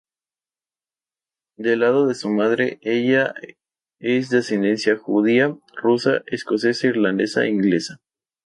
Del 1.57 1.81
lado 1.81 2.07
de 2.07 2.15
su 2.15 2.27
madre, 2.31 2.79
ella 2.81 3.35
es 3.99 4.31
de 4.31 4.39
ascendencia 4.39 4.97
judía, 4.97 5.55
rusa, 5.75 6.23
escocesa-irlandesa 6.25 7.43
e 7.43 7.49
inglesa. 7.49 8.01